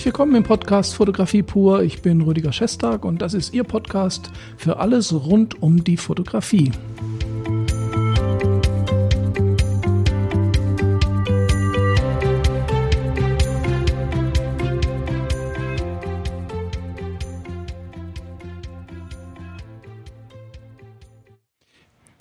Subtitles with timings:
[0.00, 1.82] Herzlich willkommen im Podcast Fotografie pur.
[1.82, 6.72] Ich bin Rüdiger Schestag und das ist Ihr Podcast für alles rund um die Fotografie.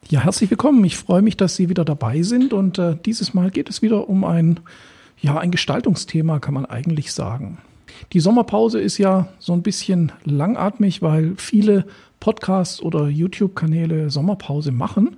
[0.09, 0.83] Ja, herzlich willkommen.
[0.83, 4.09] Ich freue mich, dass Sie wieder dabei sind und äh, dieses Mal geht es wieder
[4.09, 4.59] um ein
[5.21, 7.57] ja, ein Gestaltungsthema kann man eigentlich sagen.
[8.13, 11.85] Die Sommerpause ist ja so ein bisschen langatmig, weil viele
[12.19, 15.15] Podcasts oder YouTube-Kanäle Sommerpause machen.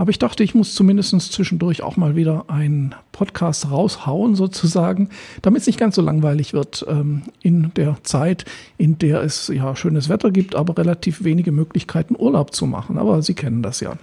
[0.00, 5.10] Aber ich dachte, ich muss zumindest zwischendurch auch mal wieder einen Podcast raushauen, sozusagen,
[5.42, 8.46] damit es nicht ganz so langweilig wird ähm, in der Zeit,
[8.78, 12.96] in der es ja schönes Wetter gibt, aber relativ wenige Möglichkeiten, Urlaub zu machen.
[12.96, 13.98] Aber Sie kennen das ja.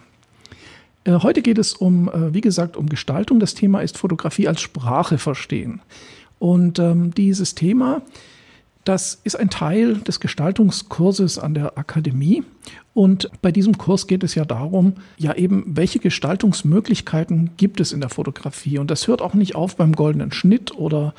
[1.04, 3.40] Äh, heute geht es um, äh, wie gesagt, um Gestaltung.
[3.40, 5.82] Das Thema ist Fotografie als Sprache verstehen.
[6.40, 8.02] Und ähm, dieses Thema,
[8.88, 12.44] das ist ein Teil des Gestaltungskurses an der Akademie.
[12.94, 18.00] Und bei diesem Kurs geht es ja darum, ja eben, welche Gestaltungsmöglichkeiten gibt es in
[18.00, 18.78] der Fotografie.
[18.78, 21.14] Und das hört auch nicht auf beim goldenen Schnitt oder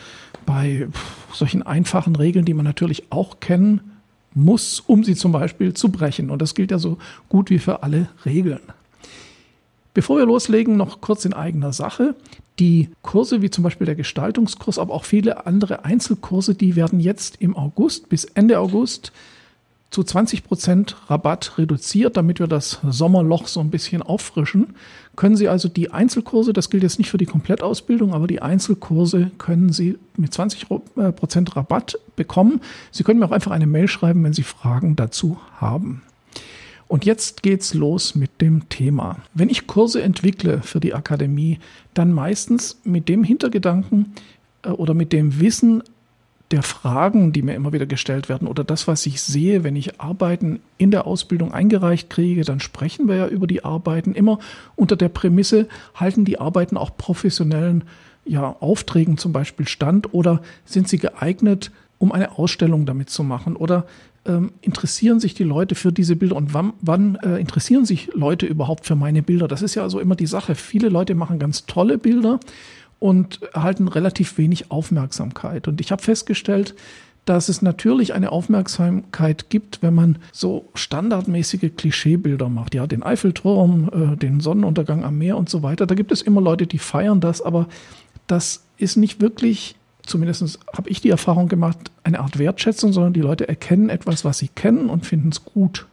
[0.46, 0.88] bei
[1.32, 3.92] solchen einfachen Regeln, die man natürlich auch kennen
[4.34, 6.30] muss, um sie zum Beispiel zu brechen.
[6.30, 6.96] Und das gilt ja so
[7.28, 8.60] gut wie für alle Regeln.
[9.98, 12.14] Bevor wir loslegen, noch kurz in eigener Sache.
[12.60, 17.38] Die Kurse, wie zum Beispiel der Gestaltungskurs, aber auch viele andere Einzelkurse, die werden jetzt
[17.40, 19.10] im August bis Ende August
[19.90, 24.76] zu 20 Prozent Rabatt reduziert, damit wir das Sommerloch so ein bisschen auffrischen.
[25.16, 29.32] Können Sie also die Einzelkurse, das gilt jetzt nicht für die Komplettausbildung, aber die Einzelkurse
[29.36, 30.68] können Sie mit 20
[31.16, 32.60] Prozent Rabatt bekommen.
[32.92, 36.02] Sie können mir auch einfach eine Mail schreiben, wenn Sie Fragen dazu haben.
[36.88, 39.18] Und jetzt geht's los mit dem Thema.
[39.34, 41.58] Wenn ich Kurse entwickle für die Akademie,
[41.94, 44.14] dann meistens mit dem Hintergedanken
[44.62, 45.82] äh, oder mit dem Wissen
[46.50, 50.00] der Fragen, die mir immer wieder gestellt werden oder das, was ich sehe, wenn ich
[50.00, 54.38] Arbeiten in der Ausbildung eingereicht kriege, dann sprechen wir ja über die Arbeiten immer
[54.74, 57.84] unter der Prämisse, halten die Arbeiten auch professionellen
[58.24, 63.54] ja, Aufträgen zum Beispiel stand oder sind sie geeignet, um eine Ausstellung damit zu machen
[63.54, 63.86] oder
[64.28, 68.46] ähm, interessieren sich die Leute für diese Bilder und wann, wann äh, interessieren sich Leute
[68.46, 69.48] überhaupt für meine Bilder?
[69.48, 70.54] Das ist ja also immer die Sache.
[70.54, 72.38] Viele Leute machen ganz tolle Bilder
[72.98, 75.68] und erhalten relativ wenig Aufmerksamkeit.
[75.68, 76.74] Und ich habe festgestellt,
[77.24, 82.74] dass es natürlich eine Aufmerksamkeit gibt, wenn man so standardmäßige Klischeebilder macht.
[82.74, 85.86] Ja, den Eiffelturm, äh, den Sonnenuntergang am Meer und so weiter.
[85.86, 87.68] Da gibt es immer Leute, die feiern das, aber
[88.26, 89.76] das ist nicht wirklich
[90.08, 94.38] zumindest habe ich die Erfahrung gemacht, eine Art Wertschätzung, sondern die Leute erkennen etwas, was
[94.38, 95.86] sie kennen und finden es gut.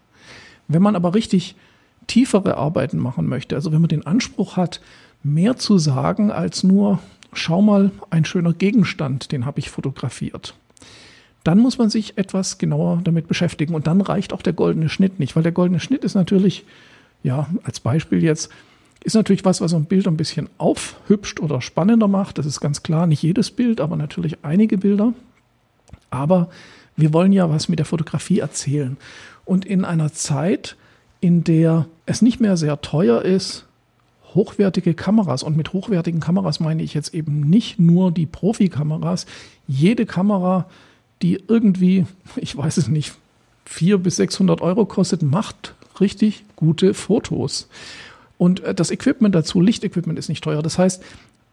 [0.68, 1.56] Wenn man aber richtig
[2.08, 4.82] tiefere Arbeiten machen möchte, also wenn man den Anspruch hat,
[5.24, 7.00] mehr zu sagen als nur,
[7.34, 10.56] schau mal, ein schöner Gegenstand, den habe ich fotografiert.
[11.44, 15.20] Dann muss man sich etwas genauer damit beschäftigen und dann reicht auch der goldene Schnitt
[15.20, 16.66] nicht, weil der goldene Schnitt ist natürlich,
[17.22, 18.50] ja, als Beispiel jetzt,
[19.06, 22.40] ist natürlich was, was ein Bild ein bisschen aufhübscht oder spannender macht.
[22.40, 25.14] Das ist ganz klar, nicht jedes Bild, aber natürlich einige Bilder.
[26.10, 26.50] Aber
[26.98, 28.98] wir wollen ja was mit der Fotografie erzählen.
[29.46, 30.76] Und in einer Zeit,
[31.22, 33.66] in der es nicht mehr sehr teuer ist,
[34.34, 39.28] hochwertige Kameras, und mit hochwertigen Kameras meine ich jetzt eben nicht nur die Profikameras,
[39.68, 40.66] jede Kamera,
[41.22, 43.14] die irgendwie, ich weiß es nicht,
[43.66, 47.70] 400 bis 600 Euro kostet, macht richtig gute Fotos.
[48.38, 50.62] Und äh, das Equipment dazu, Lichtequipment ist nicht teuer.
[50.62, 51.02] Das heißt,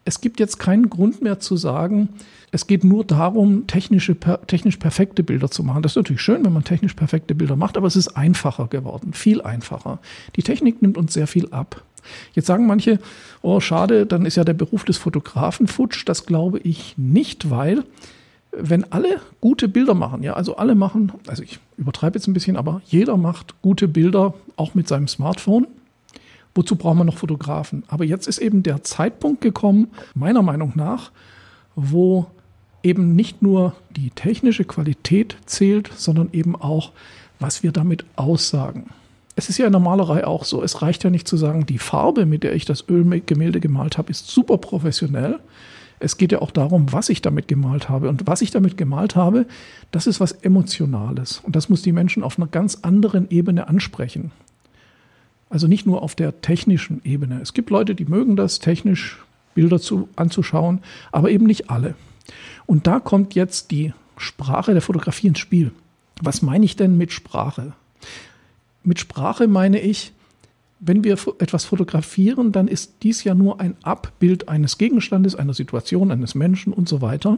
[0.05, 2.09] es gibt jetzt keinen Grund mehr zu sagen,
[2.51, 5.81] es geht nur darum, technische, per, technisch perfekte Bilder zu machen.
[5.81, 9.13] Das ist natürlich schön, wenn man technisch perfekte Bilder macht, aber es ist einfacher geworden,
[9.13, 9.99] viel einfacher.
[10.35, 11.83] Die Technik nimmt uns sehr viel ab.
[12.33, 12.99] Jetzt sagen manche,
[13.41, 16.03] oh schade, dann ist ja der Beruf des Fotografen futsch.
[16.05, 17.83] Das glaube ich nicht, weil
[18.51, 22.57] wenn alle gute Bilder machen, ja, also alle machen, also ich übertreibe jetzt ein bisschen,
[22.57, 25.65] aber jeder macht gute Bilder auch mit seinem Smartphone
[26.55, 27.83] Wozu braucht man noch Fotografen?
[27.87, 31.11] Aber jetzt ist eben der Zeitpunkt gekommen, meiner Meinung nach,
[31.75, 32.27] wo
[32.83, 36.91] eben nicht nur die technische Qualität zählt, sondern eben auch,
[37.39, 38.89] was wir damit aussagen.
[39.35, 40.61] Es ist ja in der Malerei auch so.
[40.61, 44.11] Es reicht ja nicht zu sagen, die Farbe, mit der ich das Ölgemälde gemalt habe,
[44.11, 45.39] ist super professionell.
[45.99, 48.09] Es geht ja auch darum, was ich damit gemalt habe.
[48.09, 49.47] Und was ich damit gemalt habe,
[49.91, 51.39] das ist was Emotionales.
[51.43, 54.31] Und das muss die Menschen auf einer ganz anderen Ebene ansprechen.
[55.53, 57.39] Also nicht nur auf der technischen Ebene.
[57.39, 59.23] Es gibt Leute, die mögen das, technisch
[59.53, 60.79] Bilder zu, anzuschauen,
[61.11, 61.93] aber eben nicht alle.
[62.65, 65.69] Und da kommt jetzt die Sprache der Fotografie ins Spiel.
[66.23, 67.73] Was meine ich denn mit Sprache?
[68.83, 70.13] Mit Sprache meine ich,
[70.79, 76.11] wenn wir etwas fotografieren, dann ist dies ja nur ein Abbild eines Gegenstandes, einer Situation,
[76.11, 77.37] eines Menschen und so weiter.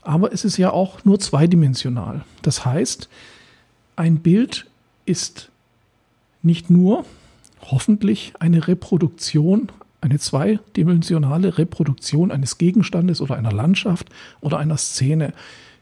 [0.00, 2.24] Aber es ist ja auch nur zweidimensional.
[2.40, 3.10] Das heißt,
[3.96, 4.64] ein Bild
[5.04, 5.50] ist
[6.42, 7.04] nicht nur
[7.70, 9.70] hoffentlich eine Reproduktion,
[10.00, 14.08] eine zweidimensionale Reproduktion eines Gegenstandes oder einer Landschaft
[14.40, 15.32] oder einer Szene.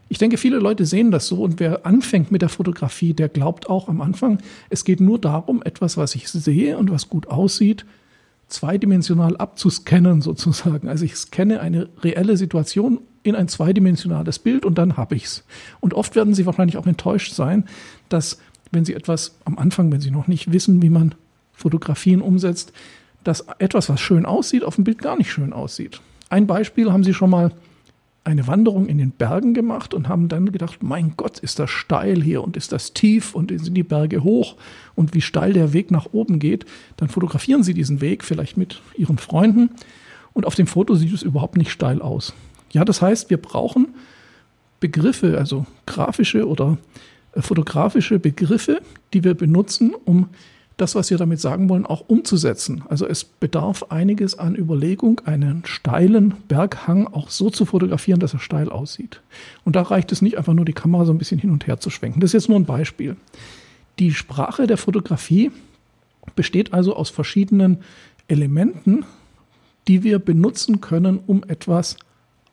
[0.09, 3.71] Ich denke, viele Leute sehen das so und wer anfängt mit der Fotografie, der glaubt
[3.71, 4.39] auch am Anfang,
[4.69, 7.87] es geht nur darum, etwas, was ich sehe und was gut aussieht,
[8.49, 10.89] zweidimensional abzuscannen sozusagen.
[10.89, 15.45] Also ich scanne eine reelle Situation in ein zweidimensionales Bild und dann habe ich es.
[15.81, 17.65] Und oft werden Sie wahrscheinlich auch enttäuscht sein,
[18.09, 18.39] dass
[18.71, 21.15] wenn Sie etwas am Anfang, wenn Sie noch nicht wissen, wie man
[21.53, 22.73] Fotografien umsetzt,
[23.25, 26.01] dass etwas, was schön aussieht, auf dem Bild gar nicht schön aussieht.
[26.29, 27.53] Ein Beispiel haben Sie schon mal
[28.25, 32.23] eine Wanderung in den Bergen gemacht und haben dann gedacht, mein Gott, ist das steil
[32.23, 34.57] hier und ist das tief und sind die Berge hoch
[34.95, 36.65] und wie steil der Weg nach oben geht,
[36.97, 39.71] dann fotografieren Sie diesen Weg vielleicht mit Ihren Freunden
[40.33, 42.33] und auf dem Foto sieht es überhaupt nicht steil aus.
[42.71, 43.89] Ja, das heißt, wir brauchen
[44.79, 46.79] Begriffe, also grafische oder
[47.35, 48.83] äh, fotografische Begriffe,
[49.13, 50.29] die wir benutzen, um
[50.83, 52.83] das, was wir damit sagen wollen, auch umzusetzen.
[52.89, 58.41] Also es bedarf einiges an Überlegung, einen steilen Berghang auch so zu fotografieren, dass er
[58.41, 59.21] steil aussieht.
[59.65, 61.79] Und da reicht es nicht einfach nur, die Kamera so ein bisschen hin und her
[61.79, 62.21] zu schwenken.
[62.21, 63.17] Das ist jetzt nur ein Beispiel.
[64.01, 65.53] Die Sprache der Fotografie
[66.35, 67.79] besteht also aus verschiedenen
[68.27, 69.05] Elementen,
[69.87, 71.97] die wir benutzen können, um etwas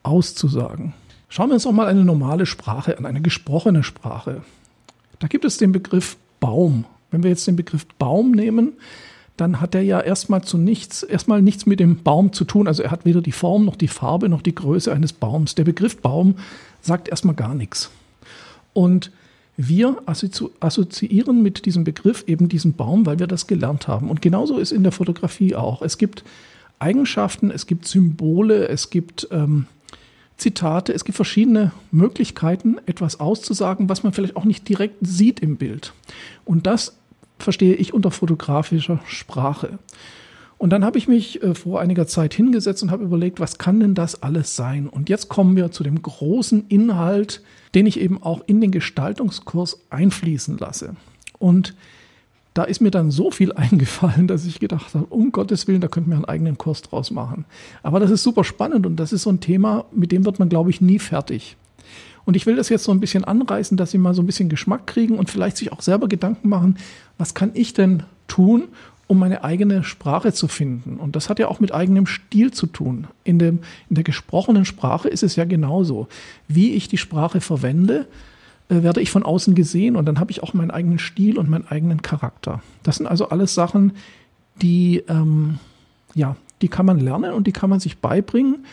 [0.04, 0.94] auszusagen.
[1.30, 4.44] Schauen wir uns auch mal eine normale Sprache an, eine gesprochene Sprache.
[5.18, 8.74] Da gibt es den Begriff Baum wenn wir jetzt den Begriff Baum nehmen,
[9.38, 12.68] dann hat er ja erstmal zu nichts, erstmal nichts mit dem Baum zu tun.
[12.68, 15.56] Also er hat weder die Form noch die Farbe noch die Größe eines Baums.
[15.56, 16.36] Der Begriff Baum
[16.82, 17.90] sagt erstmal gar nichts.
[18.74, 19.12] Und
[19.56, 24.10] wir assoziieren mit diesem Begriff eben diesen Baum, weil wir das gelernt haben.
[24.10, 25.82] Und genauso ist in der Fotografie auch.
[25.82, 26.24] Es gibt
[26.80, 29.68] Eigenschaften, es gibt Symbole, es gibt ähm,
[30.38, 35.58] Zitate, es gibt verschiedene Möglichkeiten, etwas auszusagen, was man vielleicht auch nicht direkt sieht im
[35.58, 35.94] Bild.
[36.46, 36.99] Und das
[37.40, 39.80] verstehe ich unter fotografischer Sprache.
[40.60, 43.80] Und dann habe ich mich äh, vor einiger Zeit hingesetzt und habe überlegt, was kann
[43.80, 44.88] denn das alles sein?
[44.88, 47.42] Und jetzt kommen wir zu dem großen Inhalt,
[47.74, 50.96] den ich eben auch in den Gestaltungskurs einfließen lasse.
[51.40, 51.76] Und
[52.54, 55.88] da ist mir dann so viel eingefallen, dass ich gedacht habe, um Gottes Willen, da
[55.88, 57.46] könnten wir einen eigenen Kurs draus machen.
[57.82, 60.50] Aber das ist super spannend und das ist so ein Thema, mit dem wird man,
[60.50, 61.56] glaube ich, nie fertig.
[62.30, 64.50] Und ich will das jetzt so ein bisschen anreißen, dass Sie mal so ein bisschen
[64.50, 66.78] Geschmack kriegen und vielleicht sich auch selber Gedanken machen,
[67.18, 68.66] was kann ich denn tun,
[69.08, 70.98] um meine eigene Sprache zu finden.
[70.98, 73.08] Und das hat ja auch mit eigenem Stil zu tun.
[73.24, 76.08] In, dem, in der gesprochenen Sprache ist es ja genauso.
[76.48, 78.06] Wie ich die Sprache verwende,
[78.70, 81.50] äh, werde ich von außen gesehen und dann habe ich auch meinen eigenen Stil und
[81.50, 82.62] meinen eigenen Charakter.
[82.84, 83.94] Das sind also alles Sachen,
[84.62, 85.58] die, ähm,
[86.14, 88.66] ja, die kann man lernen und die kann man sich beibringen.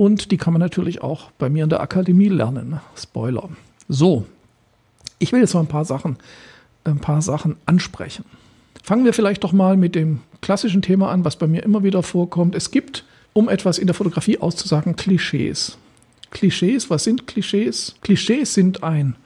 [0.00, 2.80] Und die kann man natürlich auch bei mir in der Akademie lernen.
[2.96, 3.50] Spoiler.
[3.86, 4.24] So,
[5.18, 6.16] ich will jetzt mal ein paar Sachen,
[6.84, 8.24] ein paar Sachen ansprechen.
[8.82, 12.02] Fangen wir vielleicht doch mal mit dem klassischen Thema an, was bei mir immer wieder
[12.02, 12.54] vorkommt.
[12.54, 13.04] Es gibt,
[13.34, 15.76] um etwas in der Fotografie auszusagen, Klischees.
[16.30, 17.96] Klischees, was sind Klischees?
[18.00, 19.16] Klischees sind ein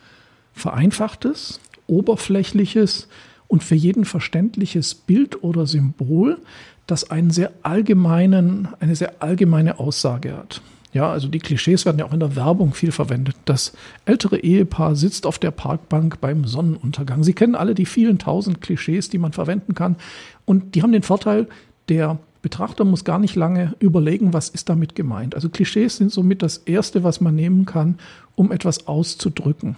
[0.54, 3.06] vereinfachtes, oberflächliches
[3.46, 6.40] und für jeden verständliches Bild oder Symbol,
[6.86, 10.60] das einen sehr allgemeinen, eine sehr allgemeine Aussage hat.
[10.92, 13.34] Ja, also die Klischees werden ja auch in der Werbung viel verwendet.
[13.46, 13.72] Das
[14.04, 17.24] ältere Ehepaar sitzt auf der Parkbank beim Sonnenuntergang.
[17.24, 19.96] Sie kennen alle die vielen tausend Klischees, die man verwenden kann.
[20.44, 21.48] Und die haben den Vorteil,
[21.88, 25.34] der Betrachter muss gar nicht lange überlegen, was ist damit gemeint.
[25.34, 27.98] Also Klischees sind somit das Erste, was man nehmen kann,
[28.36, 29.76] um etwas auszudrücken.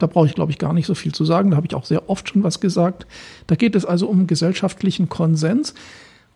[0.00, 1.50] Da brauche ich, glaube ich, gar nicht so viel zu sagen.
[1.50, 3.06] Da habe ich auch sehr oft schon was gesagt.
[3.46, 5.74] Da geht es also um gesellschaftlichen Konsens.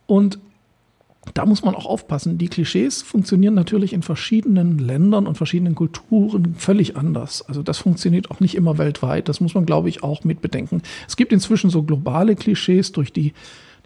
[0.06, 0.38] Und
[1.32, 2.36] da muss man auch aufpassen.
[2.36, 7.40] Die Klischees funktionieren natürlich in verschiedenen Ländern und verschiedenen Kulturen völlig anders.
[7.40, 9.30] Also das funktioniert auch nicht immer weltweit.
[9.30, 10.82] Das muss man, glaube ich, auch mit bedenken.
[11.08, 13.32] Es gibt inzwischen so globale Klischees durch die,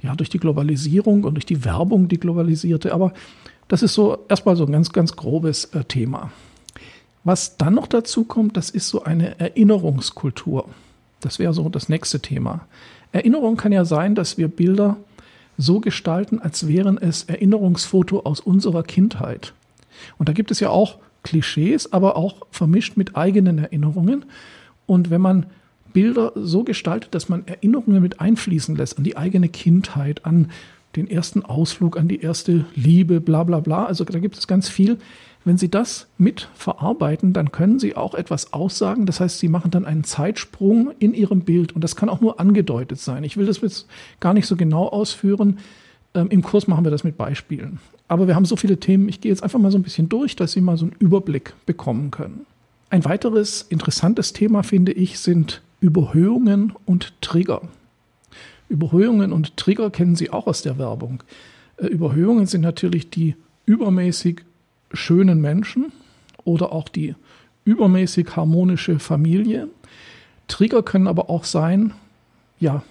[0.02, 2.92] ja, durch die Globalisierung und durch die Werbung, die globalisierte.
[2.92, 3.12] Aber
[3.68, 6.32] das ist so erstmal so ein ganz, ganz grobes äh, Thema.
[7.24, 10.68] Was dann noch dazu kommt, das ist so eine Erinnerungskultur.
[11.20, 12.66] Das wäre so das nächste Thema.
[13.12, 14.96] Erinnerung kann ja sein, dass wir Bilder
[15.56, 19.52] so gestalten, als wären es Erinnerungsfoto aus unserer Kindheit.
[20.16, 24.24] Und da gibt es ja auch Klischees, aber auch vermischt mit eigenen Erinnerungen.
[24.86, 25.46] Und wenn man
[25.92, 30.50] Bilder so gestaltet, dass man Erinnerungen mit einfließen lässt an die eigene Kindheit, an
[30.98, 33.86] den ersten Ausflug, an die erste Liebe, bla bla bla.
[33.86, 34.98] Also da gibt es ganz viel,
[35.44, 39.06] wenn Sie das mit verarbeiten, dann können Sie auch etwas aussagen.
[39.06, 42.40] Das heißt, Sie machen dann einen Zeitsprung in Ihrem Bild und das kann auch nur
[42.40, 43.24] angedeutet sein.
[43.24, 43.86] Ich will das jetzt
[44.20, 45.58] gar nicht so genau ausführen.
[46.14, 47.78] Ähm, Im Kurs machen wir das mit Beispielen.
[48.08, 50.36] Aber wir haben so viele Themen, ich gehe jetzt einfach mal so ein bisschen durch,
[50.36, 52.46] dass Sie mal so einen Überblick bekommen können.
[52.90, 57.62] Ein weiteres interessantes Thema, finde ich, sind Überhöhungen und Trigger.
[58.68, 61.22] Überhöhungen und Trigger kennen Sie auch aus der Werbung.
[61.76, 63.34] Äh, Überhöhungen sind natürlich die
[63.66, 64.42] übermäßig
[64.92, 65.92] schönen Menschen
[66.44, 67.14] oder auch die
[67.64, 69.68] übermäßig harmonische Familie.
[70.48, 71.92] Trigger können aber auch sein,
[72.58, 72.82] ja,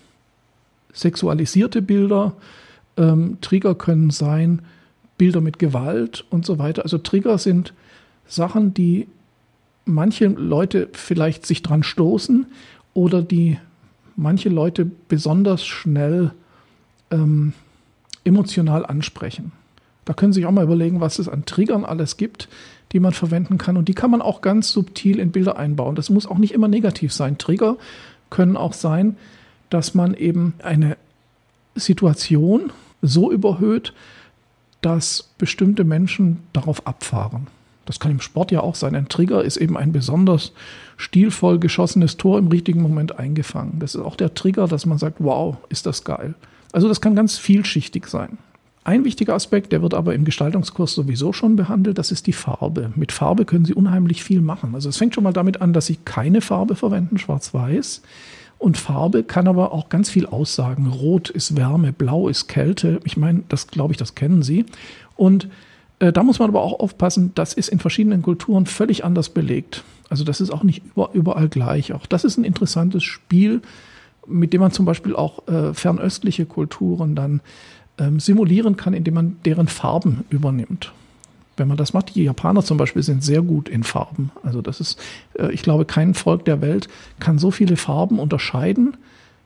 [0.93, 2.33] sexualisierte Bilder.
[2.95, 4.61] Ähm, Trigger können sein
[5.17, 6.83] Bilder mit Gewalt und so weiter.
[6.83, 7.73] Also Trigger sind
[8.27, 9.07] Sachen, die
[9.85, 12.45] manche Leute vielleicht sich dran stoßen
[12.93, 13.57] oder die
[14.17, 16.31] manche Leute besonders schnell
[17.11, 17.53] ähm,
[18.25, 19.53] emotional ansprechen.
[20.03, 22.49] Da können Sie sich auch mal überlegen, was es an Triggern alles gibt,
[22.91, 23.77] die man verwenden kann.
[23.77, 25.95] Und die kann man auch ganz subtil in Bilder einbauen.
[25.95, 27.37] Das muss auch nicht immer negativ sein.
[27.37, 27.77] Trigger
[28.29, 29.17] können auch sein,
[29.69, 30.97] dass man eben eine
[31.75, 32.71] Situation
[33.01, 33.93] so überhöht,
[34.81, 37.47] dass bestimmte Menschen darauf abfahren.
[37.87, 38.95] Das kann im Sport ja auch sein.
[38.95, 40.51] Ein Trigger ist eben ein besonders
[40.97, 43.79] stilvoll geschossenes Tor im richtigen Moment eingefangen.
[43.79, 46.35] Das ist auch der Trigger, dass man sagt, wow, ist das geil.
[46.71, 48.37] Also das kann ganz vielschichtig sein.
[48.83, 52.91] Ein wichtiger Aspekt, der wird aber im Gestaltungskurs sowieso schon behandelt, das ist die Farbe.
[52.95, 54.75] Mit Farbe können Sie unheimlich viel machen.
[54.75, 58.01] Also es fängt schon mal damit an, dass Sie keine Farbe verwenden, schwarz-weiß.
[58.59, 60.87] Und Farbe kann aber auch ganz viel aussagen.
[60.87, 62.99] Rot ist Wärme, Blau ist Kälte.
[63.03, 64.65] Ich meine, das glaube ich, das kennen Sie.
[65.15, 65.49] Und
[65.99, 69.83] da muss man aber auch aufpassen, das ist in verschiedenen Kulturen völlig anders belegt.
[70.09, 71.93] Also das ist auch nicht über, überall gleich.
[71.93, 73.61] Auch das ist ein interessantes Spiel,
[74.27, 77.41] mit dem man zum Beispiel auch äh, fernöstliche Kulturen dann
[77.97, 80.93] ähm, simulieren kann, indem man deren Farben übernimmt.
[81.55, 84.31] Wenn man das macht, die Japaner zum Beispiel sind sehr gut in Farben.
[84.43, 84.99] Also das ist,
[85.39, 86.87] äh, ich glaube, kein Volk der Welt
[87.19, 88.95] kann so viele Farben unterscheiden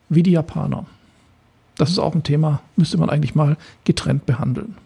[0.08, 0.84] wie die Japaner.
[1.78, 4.76] Das ist auch ein Thema, müsste man eigentlich mal getrennt behandeln.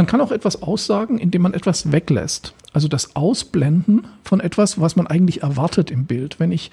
[0.00, 2.54] Man kann auch etwas aussagen, indem man etwas weglässt.
[2.72, 6.40] Also das Ausblenden von etwas, was man eigentlich erwartet im Bild.
[6.40, 6.70] Wenn ich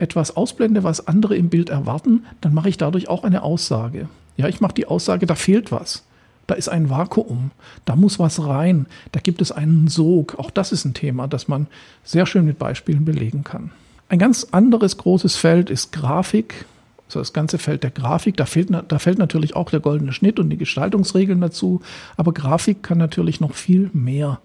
[0.00, 4.08] etwas ausblende, was andere im Bild erwarten, dann mache ich dadurch auch eine Aussage.
[4.36, 6.02] Ja, ich mache die Aussage, da fehlt was.
[6.48, 7.52] Da ist ein Vakuum,
[7.84, 10.36] da muss was rein, da gibt es einen Sog.
[10.40, 11.68] Auch das ist ein Thema, das man
[12.02, 13.70] sehr schön mit Beispielen belegen kann.
[14.08, 16.64] Ein ganz anderes großes Feld ist Grafik
[17.06, 20.40] also das ganze Feld der Grafik, da, fehlt, da fällt natürlich auch der goldene Schnitt
[20.40, 21.80] und die Gestaltungsregeln dazu,
[22.16, 24.40] aber Grafik kann natürlich noch viel mehr.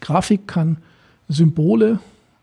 [0.00, 0.78] Grafik kann
[1.28, 1.98] Symbole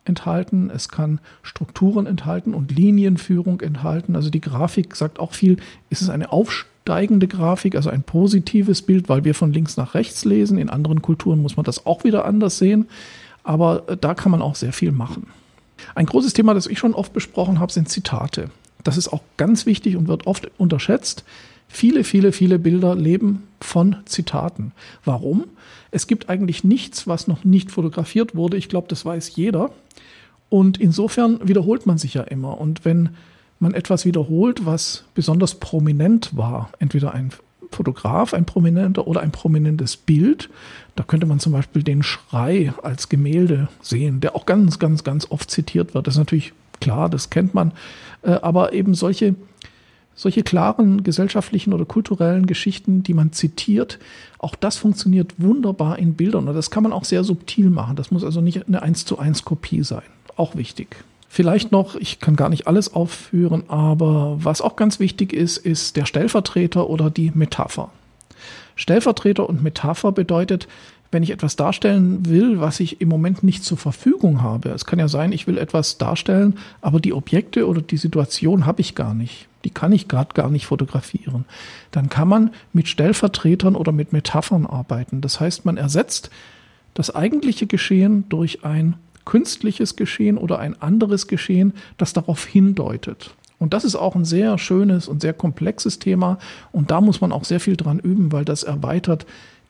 [0.05, 4.17] enthalten, es kann Strukturen enthalten und Linienführung enthalten.
[4.17, 5.58] Also die Grafik sagt auch viel,
[5.89, 10.25] ist es eine aufsteigende Grafik, also ein positives Bild, weil wir von links nach rechts
[10.25, 10.58] lesen.
[10.58, 12.88] In anderen Kulturen muss man das auch wieder anders sehen,
[13.43, 15.27] aber da kann man auch sehr viel machen.
[15.96, 18.50] Ein großes Thema, das ich schon oft besprochen habe, sind Zitate
[18.84, 21.24] das ist auch ganz wichtig und wird oft unterschätzt.
[21.68, 24.74] Viele, viele, viele Bilder leben von Zitaten.
[25.06, 25.46] Warum?
[25.92, 28.58] Es gibt eigentlich nichts, was noch nicht fotografiert wurde.
[28.58, 29.72] Ich glaube, das weiß jeder.
[30.50, 32.60] Und insofern wiederholt man sich ja immer.
[32.60, 33.10] Und wenn
[33.60, 37.32] man etwas wiederholt, was besonders prominent war, entweder ein
[37.72, 40.50] Fotograf, ein prominenter oder ein prominentes Bild,
[40.96, 45.32] da könnte man zum Beispiel den Schrei als Gemälde sehen, der auch ganz, ganz, ganz
[45.32, 46.06] oft zitiert wird.
[46.06, 47.72] Das ist natürlich klar, das kennt man.
[48.22, 49.36] Äh, aber eben solche,
[50.16, 54.00] solche klaren gesellschaftlichen oder kulturellen Geschichten, die man zitiert,
[54.38, 56.48] auch das funktioniert wunderbar in Bildern.
[56.48, 57.96] Und das kann man auch sehr subtil machen.
[57.96, 60.04] Das muss also nicht eine 1 zu 1 Kopie sein.
[60.36, 60.98] Auch wichtig.
[61.30, 65.96] Vielleicht noch, ich kann gar nicht alles aufführen, aber was auch ganz wichtig ist, ist
[65.96, 67.90] der Stellvertreter oder die Metapher.
[68.75, 70.68] Stellvertreter und Metapher bedeutet,
[71.13, 74.70] wenn ich etwas darstellen will, was ich im Moment nicht zur Verfügung habe.
[74.70, 78.82] Es kann ja sein, ich will etwas darstellen, aber die Objekte oder die Situation habe
[78.82, 79.48] ich gar nicht.
[79.63, 81.46] Die kann ich gerade gar nicht fotografieren.
[81.91, 85.22] Dann kann man mit Stellvertretern oder mit Metaphern arbeiten.
[85.22, 86.29] Das heißt, man ersetzt
[86.93, 93.34] das eigentliche Geschehen durch ein künstliches Geschehen oder ein anderes Geschehen, das darauf hindeutet.
[93.58, 96.38] Und das ist auch ein sehr schönes und sehr komplexes Thema.
[96.74, 99.25] Und da muss man auch sehr viel dran üben, weil das erweitert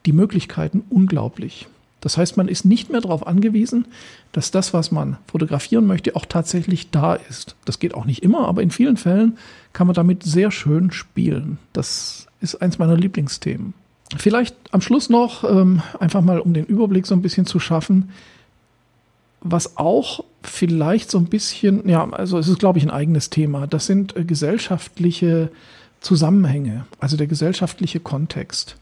[0.06, 1.66] die Möglichkeiten unglaublich.
[2.04, 3.86] Das heißt, man ist nicht mehr darauf angewiesen,
[4.32, 7.56] dass das, was man fotografieren möchte, auch tatsächlich da ist.
[7.64, 9.38] Das geht auch nicht immer, aber in vielen Fällen
[9.72, 11.56] kann man damit sehr schön spielen.
[11.72, 13.72] Das ist eins meiner Lieblingsthemen.
[14.18, 18.10] Vielleicht am Schluss noch, ähm, einfach mal um den Überblick so ein bisschen zu schaffen,
[19.40, 23.66] was auch vielleicht so ein bisschen, ja, also es ist, glaube ich, ein eigenes Thema.
[23.66, 25.50] Das sind äh, gesellschaftliche
[26.00, 28.76] Zusammenhänge, also der gesellschaftliche Kontext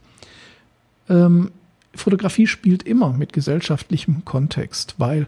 [1.09, 1.51] ähm,
[1.95, 5.27] Fotografie spielt immer mit gesellschaftlichem Kontext, weil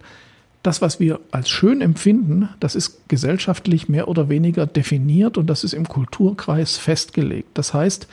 [0.62, 5.62] das, was wir als schön empfinden, das ist gesellschaftlich mehr oder weniger definiert und das
[5.62, 7.50] ist im Kulturkreis festgelegt.
[7.54, 8.08] Das heißt,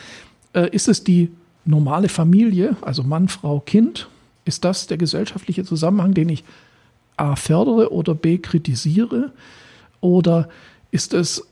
[0.53, 1.31] äh, ist es die
[1.63, 4.09] normale Familie, also Mann, Frau, Kind,
[4.43, 6.43] ist das der gesellschaftliche Zusammenhang, den ich
[7.15, 9.31] A fördere oder B kritisiere?
[10.01, 10.49] Oder
[10.91, 11.47] ist es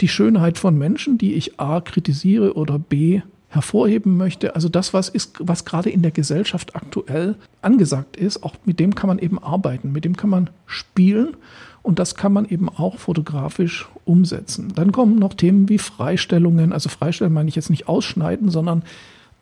[0.00, 4.54] die Schönheit von Menschen, die ich A kritisiere oder B hervorheben möchte?
[4.54, 8.94] Also das, was ist, was gerade in der Gesellschaft aktuell angesagt ist, auch mit dem
[8.94, 11.36] kann man eben arbeiten, mit dem kann man spielen
[11.82, 14.72] und das kann man eben auch fotografisch umsetzen.
[14.74, 18.82] Dann kommen noch Themen wie Freistellungen, also Freistellen meine ich jetzt nicht ausschneiden, sondern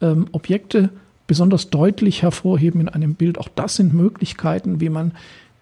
[0.01, 0.91] ähm, Objekte
[1.27, 3.39] besonders deutlich hervorheben in einem Bild.
[3.39, 5.13] Auch das sind Möglichkeiten, wie man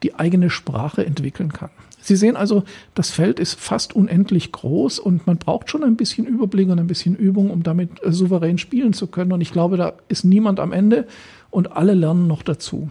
[0.02, 1.70] die eigene Sprache entwickeln kann.
[2.00, 2.62] Sie sehen also,
[2.94, 6.86] das Feld ist fast unendlich groß und man braucht schon ein bisschen Überblick und ein
[6.86, 9.32] bisschen Übung, um damit äh, souverän spielen zu können.
[9.32, 11.06] Und ich glaube, da ist niemand am Ende
[11.50, 12.90] und alle lernen noch dazu.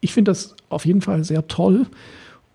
[0.00, 1.86] Ich finde das auf jeden Fall sehr toll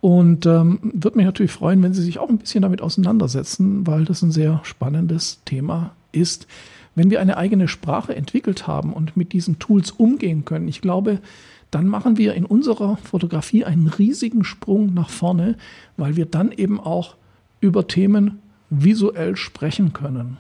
[0.02, 4.04] und ähm, würde mich natürlich freuen, wenn Sie sich auch ein bisschen damit auseinandersetzen, weil
[4.04, 6.48] das ein sehr spannendes Thema ist
[6.96, 11.20] wenn wir eine eigene Sprache entwickelt haben und mit diesen Tools umgehen können, ich glaube,
[11.74, 15.56] dann machen wir in unserer Fotografie einen riesigen Sprung nach vorne,
[15.98, 17.16] weil wir dann eben auch
[17.62, 18.40] über Themen
[18.70, 20.38] visuell sprechen können.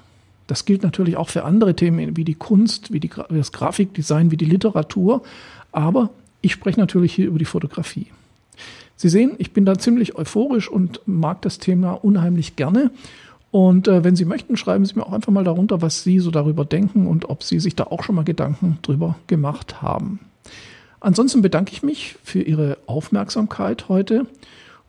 [0.47, 4.29] Das gilt natürlich auch für andere Themen wie die Kunst, wie, die, wie das Grafikdesign,
[4.29, 5.23] wie die Literatur.
[5.71, 6.09] Aber
[6.41, 8.07] ich spreche natürlich hier über die Fotografie.
[8.95, 12.91] Sie sehen, ich bin da ziemlich euphorisch und mag das Thema unheimlich gerne.
[13.49, 16.31] Und äh, wenn Sie möchten, schreiben Sie mir auch einfach mal darunter, was Sie so
[16.31, 20.19] darüber denken und ob Sie sich da auch schon mal Gedanken drüber gemacht haben.
[21.03, 24.25] Ansonsten bedanke ich mich für Ihre Aufmerksamkeit heute.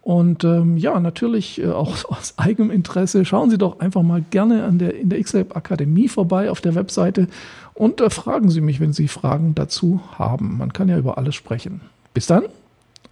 [0.00, 4.64] Und ähm, ja, natürlich äh, auch aus eigenem Interesse, schauen Sie doch einfach mal gerne
[4.64, 7.26] an der, in der XLab Akademie vorbei auf der Webseite
[7.74, 10.56] und äh, fragen Sie mich, wenn Sie Fragen dazu haben.
[10.58, 11.80] Man kann ja über alles sprechen.
[12.12, 12.44] Bis dann,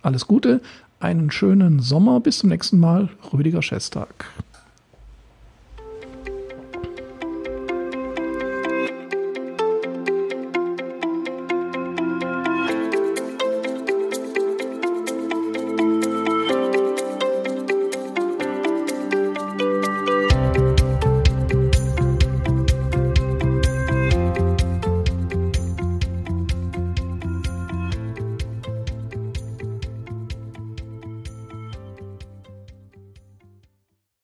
[0.02, 0.60] alles Gute,
[1.00, 4.26] einen schönen Sommer, bis zum nächsten Mal, Rüdiger Schestag.